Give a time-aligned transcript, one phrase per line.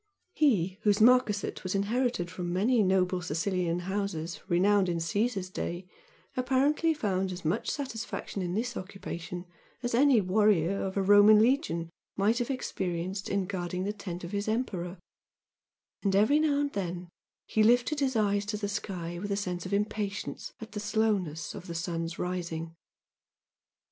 [0.33, 5.85] He, whose Marquisate was inherited from many noble Sicilian houses renowned in Caesar's day,
[6.35, 9.45] apparently found as much satisfaction in this occupation
[9.83, 14.31] as any warrior of a Roman Legion might have experienced in guarding the tent of
[14.31, 14.97] his Emperor,
[16.01, 17.07] and every now and then
[17.45, 21.53] he lifted his eyes to the sky with a sense of impatience at the slowness
[21.53, 22.73] of the sun's rising.